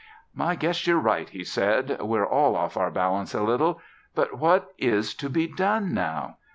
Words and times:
"I 0.39 0.55
guess 0.55 0.87
you're 0.87 0.97
right," 0.97 1.29
he 1.29 1.43
said. 1.43 2.01
"We're 2.01 2.25
all 2.25 2.55
off 2.55 2.75
our 2.75 2.89
balance 2.89 3.35
a 3.35 3.43
little, 3.43 3.79
but 4.15 4.39
what 4.39 4.73
is 4.79 5.13
to 5.13 5.29
be 5.29 5.45
done 5.45 5.93
now?" 5.93 6.37